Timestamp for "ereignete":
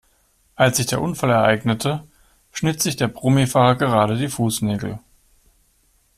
1.29-2.03